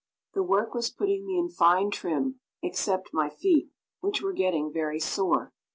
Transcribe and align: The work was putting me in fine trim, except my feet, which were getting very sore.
The 0.33 0.41
work 0.41 0.73
was 0.73 0.89
putting 0.89 1.27
me 1.27 1.37
in 1.37 1.49
fine 1.49 1.91
trim, 1.91 2.39
except 2.63 3.13
my 3.13 3.29
feet, 3.29 3.69
which 3.99 4.19
were 4.19 4.33
getting 4.33 4.73
very 4.73 4.99
sore. 4.99 5.53